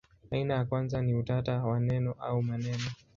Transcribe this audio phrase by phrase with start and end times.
[0.31, 2.85] Aina ya kwanza ni utata wa neno au maneno.